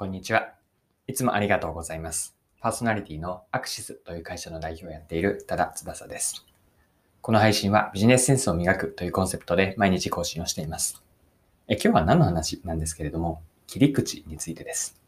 [0.00, 0.54] こんにちは。
[1.06, 2.34] いつもありがとうございます。
[2.58, 6.46] パーソナリティのアクシスという会社の代表をやっている多田翼です。
[7.20, 11.02] この配信はビジネスセンスを磨くというコンセプトで毎日更新をしています。
[11.68, 14.98] え今日は何の話なんですけれども、切り口についてです。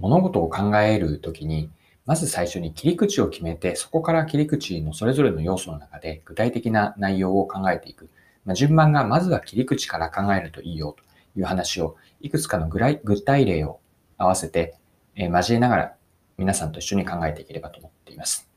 [0.00, 1.70] 物事を考えるときに、
[2.06, 8.08] まず最初に切り口を決めて、そこから切り口のそれぞれの要素の中で具体的な内容を考えていく。
[8.46, 11.05] まあ、順番がまずは切り口から考えるといいよと
[11.36, 12.80] いう話を、いくつかの具
[13.22, 13.80] 体例を
[14.16, 14.76] 合わせて、
[15.14, 15.96] え、交えながら
[16.38, 18.48] 皆さんと一緒に考えていければと思っています。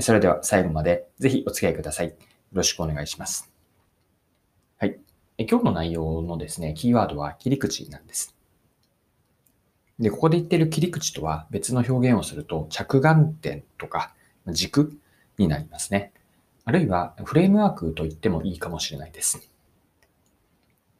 [0.00, 2.08] それでは最後までぜひお付き合いください。
[2.08, 2.14] よ
[2.52, 3.50] ろしくお願いします。
[4.78, 4.98] はい。
[5.38, 8.34] 今日の内容のですね、キーワードは切り口なんです。
[9.98, 14.14] で、ここで言ってる切り口とは別の表現をすると着眼点とか
[14.48, 14.98] 軸
[15.38, 16.12] になりますね。
[16.64, 19.48] あるいはフレームワークと言ってもいいかもしれないです。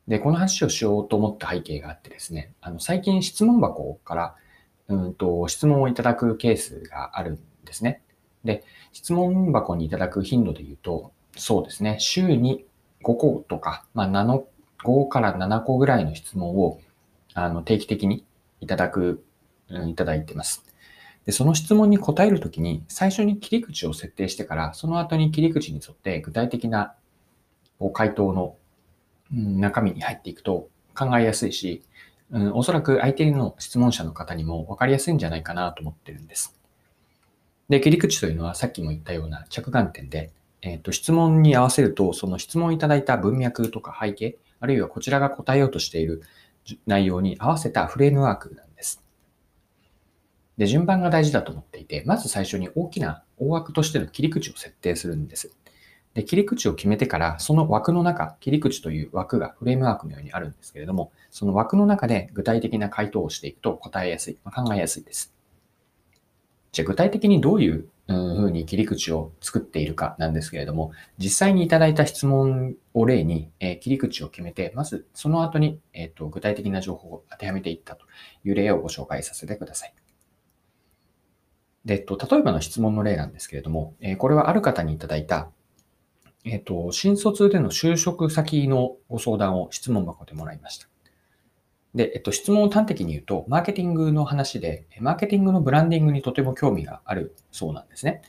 [0.09, 4.35] で、この話をしようと思った背景があってですね、あの最近質問箱から
[4.89, 8.03] うんと質問をいただくケースがあるんですね。
[8.45, 12.67] で、質問箱にいただく頻度で言うと、そうですね、週に
[13.03, 14.43] 5個とか、まあ、7
[14.85, 16.79] 5から7個ぐらいの質問を
[17.33, 18.25] あの定期的に
[18.61, 19.25] いただく、
[19.71, 20.65] うん、いただいてます。
[21.25, 26.95] で、その質問に答えるときに、最初に切り口を設定してから、その後に切り口に沿って具体的な
[27.95, 28.57] 回答の
[29.31, 31.83] 中身に入っていくと考えやすいし、
[32.31, 36.59] うん、おそらく相手の質問者の方にも分かりやすいんじゃないかなと思ってるんです。
[37.69, 46.23] で、切り口というのはさっきも言ったような着眼点で、えっ、ー、と、質問に合わせると、その質問いただいた文脈とか背景、あるいはこちらが答えようとしている
[46.87, 49.03] 内容に合わせたフレームワークなんです。
[50.57, 55.53] で、順番が大事だと思っていて、まず最初に大きな大枠としての切り口を設定するんです。
[56.15, 65.35] で、切り口を決めてから、その枠の中、切り口という枠がフレームワークのようにあるんですけれども、その枠の中で具体的な回答をしていくと答えやすい、まあ、考えやすいです。
[66.71, 78.07] じゃあ具体的にどういう風に切り口を作っているかなんですけれども、実際にいただいた質問を例に、え、切り口を決めて、まずその後に、えーと、具体的な情報を当てはめていったと
[78.45, 79.95] いう例をご紹介させてください。
[81.85, 85.51] で、えっと、例えばの質問の例なんですけれども、え、これはある方にいただいた
[86.45, 90.89] えっ、と、新卒での就職先のご相談を質問箱でもらいました。
[91.95, 98.23] で、えっと、質問を端的に言うと、マーケティングの話で、マーケティングのブランディングにとても興味があるそうなんですね。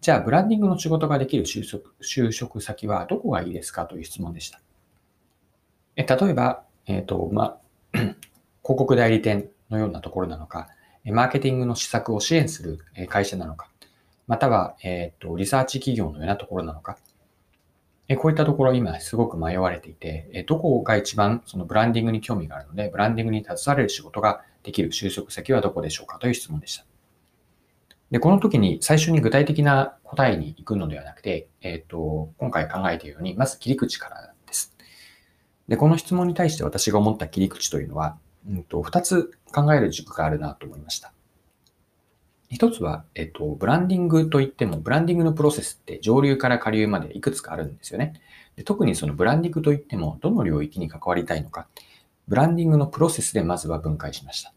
[0.00, 3.84] じゃあ、ブランディングの仕事ができる就職就職先はどこがいいですか？
[3.86, 4.60] という質問でした。
[5.96, 7.60] え例えば、えっ、と、まあ、
[7.92, 8.16] 広
[8.62, 10.68] 告代理店のようなところなのか、
[11.04, 13.70] マーケティングの施策を支援する会社なのか、
[14.26, 16.96] または、えっ、と、リサーチ企業のようなところなのか、
[18.16, 26.84] こういったところ今すごく迷われていて、どこが一番そのブランディングに興味があるので、ブランディングに携われる仕事ができる就職先はどこでしょうかという質問でした。
[28.10, 34.74] で、この時に最初に具体的な答えに行くのではなくて、えっ、ー、と、今回考えているように、まず切り口からです。
[35.68, 38.18] で、この質問に対して私が思った切り口というのは、
[38.48, 41.12] うんと、2つ考える軸があるなと思いました。
[42.50, 48.20] 一つは、えっと、ブランディングといっても、ブランディングのプロセスって上流から下流までいくつかあるんですよね。
[48.56, 51.68] で特にそのブランディングといっても、どの領域に関わりたいのか、
[52.26, 54.52] ブランディングのプロセスでまずは分解しました。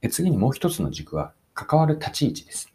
[0.00, 2.72] で次にもう一つの軸は、関わる立ち位置です。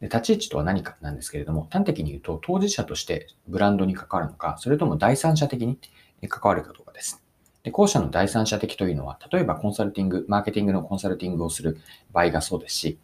[0.00, 5.78] で立ち位置とは何かなんですけれども、端的に言うと、当事者としてブランドに関わるのか、それとも第三者的に
[6.26, 7.22] 関わるかどうかです。
[7.64, 11.76] で後者の第三者的というのは、例えばコンサルティング、マーケティングのコンサルティングをする
[12.12, 12.98] 場合がそうですし、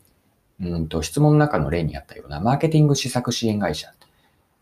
[0.61, 3.93] うんと質問の中の例にあったようなマーケティング施策支援会社。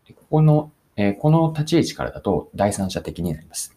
[0.09, 3.75] ここの、えー、この立ち位置からだと第三者的になります。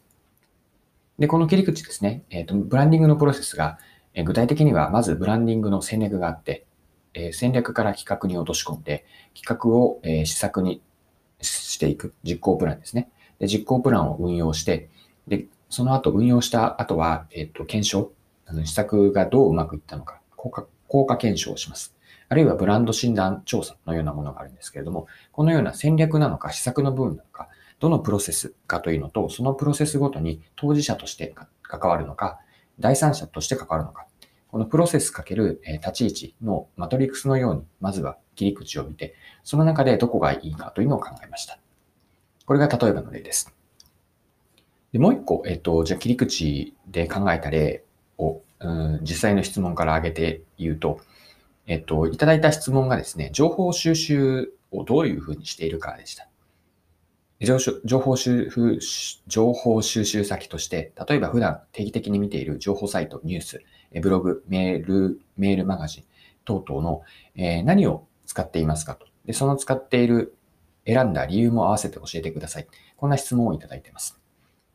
[1.18, 3.78] で、この切り口ですね、えーと、ブランディングのプロセスが、
[4.14, 6.64] えー、具体的にはまずブランディングの戦略があって、
[7.14, 10.82] えー、戦略から企画に落とし込んで、企画を、え施策に
[11.40, 13.10] していく実行プランですね。
[13.38, 14.88] で、実行プランを運用して、
[15.26, 18.12] で、その後運用した後は、えっ、と、検証、
[18.46, 21.95] あの施策がどううまくいったのか、効果、効果検証をします。
[22.28, 32.40] あるいはブランド診断調査のようなものがあるんですけれども、このような戦略なのか施策の部分なのか、どのプロセスかというのと、そのプロセスごとに当事者として関わるのか、
[32.78, 34.06] 第三者として関わるのか、
[34.48, 39.14] このプロセスかける立ち位置のマトリックスのように、まずは切り口を見て、
[39.44, 41.58] その中でどこがいいかというのを考えました。
[42.46, 43.52] これが例えばの例です。
[44.92, 47.84] でもう一個、えっと、じゃあ切り口で考えた例
[48.18, 51.00] を、うん、実際の質問から挙げて言うと、
[51.66, 56.28] えっと、いただいた質問がですね、情報収集をどういうふうにしているかでした。
[57.38, 63.62] 情報収集情報収集先として、例えば普段定期的に見ている情報サイト、ニュース、
[64.00, 66.04] ブログ、メール、メールマガジン
[66.46, 67.02] 等々の、
[67.34, 69.06] え何を使っていますかと。
[69.26, 70.34] で、その使っている
[70.86, 72.66] 選んだ理由も合わせて教えてください。
[72.96, 74.18] こんな質問をいただいています。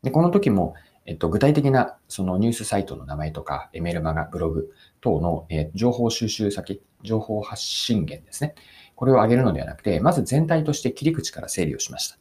[0.03, 0.75] で、この時も、
[1.05, 4.71] えっと、具体的なそのニュースサイトの名前とか、メールマガ、ブログ
[5.01, 8.55] 等の、え情報収集先、情報発信源ですね。
[8.95, 12.17] これを挙げるのではなくて、まず全体として切り口から整理をしました。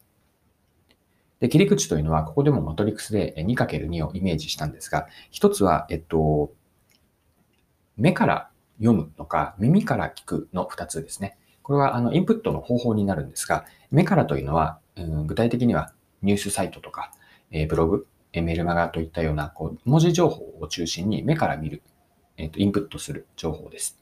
[1.41, 6.53] で、切り口というのは、ここでもマトリックスで 2×2 をイメージしたんですが、一つは、えっと、
[7.97, 11.37] 目から読むのか、耳から聞くの2つですね。
[11.63, 15.93] これはあのインプットの方法になるんですが、目からというのは、うん、具体的には
[16.23, 17.13] ニュースサイトとか、
[17.51, 21.83] え、ブログ、メルマガといったようなこう文字情報を中心に目から見る、
[22.37, 23.99] えーと、インプットする情報です。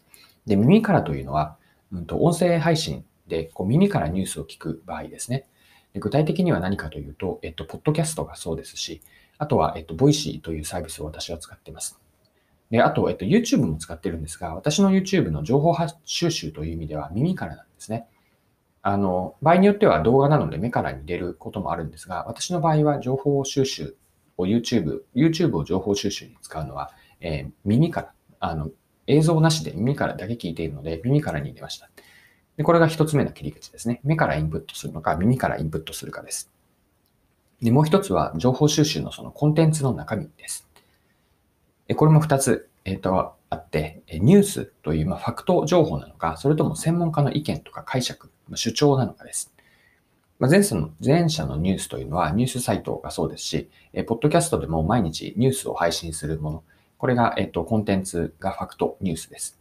[0.47, 1.57] で、耳からというのは、
[1.93, 5.47] うんと、音声配信でこう耳からニュースを聞く場合ですね。
[5.95, 9.01] で具体的には何かというと、えっと、ポッドキャストがそうですし、
[9.39, 11.99] あとは、えっと、 Voicy というサービスを私は使っています。
[12.71, 18.07] で、あと、えっと、YouTube も使ってるんですが、私の YouTube の情報収集という意味では耳からなんですね。
[18.83, 23.97] あの、場合によっては動画なので目から見れることもあるんですが、私の場合は情報収集
[24.47, 28.71] YouTube、YouTube を情報収集に使うのは、えー、耳から、あの、
[29.07, 31.91] 映像なしで耳からだけ聞いているので、耳からに入れました。
[32.57, 34.01] で、これが一つ目の切り口ですね。
[34.05, 36.51] 目からインプットするのか、耳からインプットするかです。
[37.63, 40.69] で、もう一つは情報収集のそのコンテンツの中身です。
[41.97, 49.53] これも2つ、えー、とあって、ニュースという、まあ、ファクト情報なのか、それとも専門家の意見とか解釈、主張なのかです。
[50.39, 56.65] まあ、前者の前者のニュースというのはニュースサイトがそうですし、えポッドキャストでも毎日ニュースを配信するもの、
[56.97, 59.59] これが、えっと、コンテンツがファクトニュースです。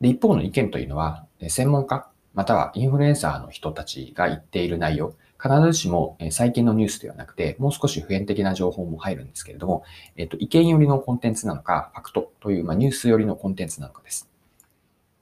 [0.00, 9.84] で、一方の意見というのは、専門家、またはインフルエンサーの人たちが言っている内容、必ずしも最近のニュースではなくて、もう少し普遍的な情報も入るんですけれども、
[10.16, 14.30] えっと、意見寄りのコンテンツなのか、ファクトという、まあ、ニュース寄りのコンテンツなのかです。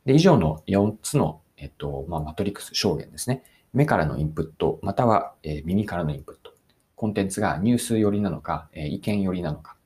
[0.05, 3.43] で、以上の4つの、えっと、まあ、マトリックス証言ですね。
[3.73, 6.53] 目からのインプット、または、え耳からのインプット。
[6.97, 9.77] コンテンツがニュース寄りなのか、え意見寄りなのか。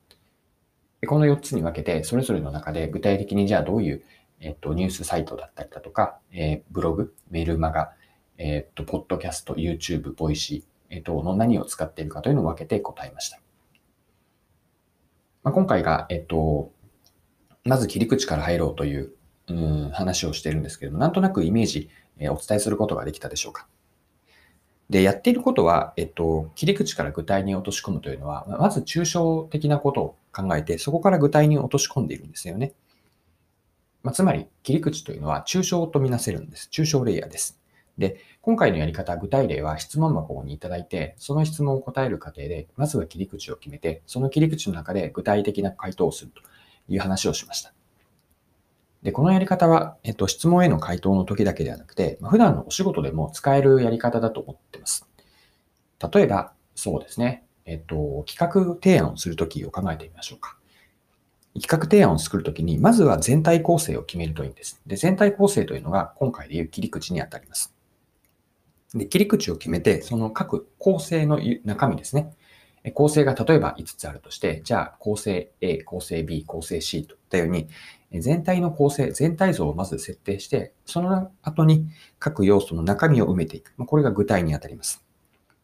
[1.06, 4.04] この4つに分けて、それぞれの中で具体的にじゃあどういう、
[4.40, 7.92] えっと、ニュースサイトだったりだとか、えブログ、メールマガ、
[8.38, 13.40] えっ、と、ポッドキャスト、YouTube、 Voicy、えっ、と、の何を使っているかというのを分けて答えました。
[15.44, 16.72] まあ、今回が、えっ、と、
[17.64, 19.12] まず切り口から入ろうという、
[19.48, 23.66] うん、話をしているんですけれども、なんとなくイメージ、えお伝えすることができたでしょうか。
[24.90, 32.74] で、やっていることは、えっと、切り口から具体に落とし込むというのは、まず抽象的なことを考えて、そこから具体に落とし込んでいるんですよね。
[34.02, 36.68] まあ、つまり、切り口というのは抽象とみなせるんです。
[36.70, 37.58] 抽象レイヤーです。
[37.96, 46.42] で、今回のやり方、具体例は質問箱にいただいて、その質問を答える過程で、まずは切り口を決めて、その切り口の中で具体的な回答をすると
[46.88, 47.72] いう話をしました。
[49.04, 55.06] で、このやり方は、えっと、質問への回答の時だけではなくて、まあ、普段のお仕事でも使えるやり方だと思っています。
[56.12, 57.44] 例えば、そうですね。
[57.66, 60.56] えっと、企画提案をするときを考えてみましょうか。
[61.60, 64.80] 企画提案を作るときに、まずは全体構成を決めるといいんです。
[64.86, 67.74] で、全体構成というのが今回でいう切り口にあたります。
[68.94, 72.32] で、切り口を決めて、その各構成の中身ですね。
[72.92, 77.68] 構成が例えば5つあるとして、じゃあ構成 A、構成 B、構成 C といったように、
[78.12, 81.88] 全体の構成、全体像をまず設定して、その後に
[82.18, 83.74] 各要素の中身を埋めていく。
[83.86, 85.02] これが具体にあたります。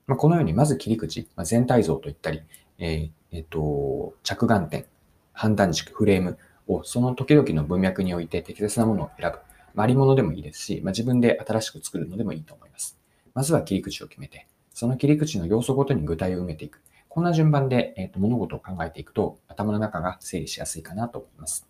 [0.09, 2.43] このように、まず切り口、全体像といったり、
[2.79, 4.87] えー、えー、と着眼点、
[5.33, 9.39] 判断軸、フレームをその時々の文脈において適切なものを選ぶ。
[9.77, 12.99] あり物でもいいですし、ま、自分で新しく作るのでもいいと思います。
[13.35, 16.81] まずは切り口を決めて、その切り口の要素ごとに具体を埋めていく。
[17.11, 21.69] こんな順番で、えー、と物事を考えていくと、頭の中が整理しやすいかなと思います。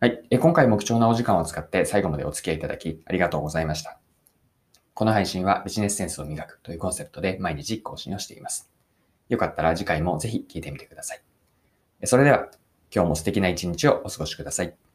[0.00, 0.22] はい。
[0.30, 3.98] え今回も貴重なお時間を使って最後までお付き合いいただきありがとうございました。
[4.92, 8.70] この配信はビジネスセンスを磨くというコンセプトで毎日更新をしています。
[9.30, 11.22] よかったら次回もぜひ聞いてみてください。
[12.04, 12.50] それでは
[12.94, 14.87] 今日も素敵な一日をお過ごしください。